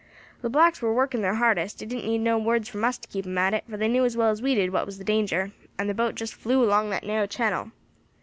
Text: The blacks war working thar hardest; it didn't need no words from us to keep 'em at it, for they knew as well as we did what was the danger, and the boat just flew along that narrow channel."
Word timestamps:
The 0.41 0.49
blacks 0.49 0.81
war 0.81 0.91
working 0.95 1.21
thar 1.21 1.35
hardest; 1.35 1.83
it 1.83 1.85
didn't 1.89 2.05
need 2.07 2.21
no 2.21 2.39
words 2.39 2.67
from 2.67 2.83
us 2.83 2.97
to 2.97 3.07
keep 3.07 3.27
'em 3.27 3.37
at 3.37 3.53
it, 3.53 3.65
for 3.69 3.77
they 3.77 3.87
knew 3.87 4.03
as 4.03 4.17
well 4.17 4.31
as 4.31 4.41
we 4.41 4.55
did 4.55 4.71
what 4.73 4.87
was 4.87 4.97
the 4.97 5.03
danger, 5.03 5.51
and 5.77 5.87
the 5.87 5.93
boat 5.93 6.15
just 6.15 6.33
flew 6.33 6.63
along 6.63 6.89
that 6.89 7.03
narrow 7.05 7.27
channel." 7.27 7.69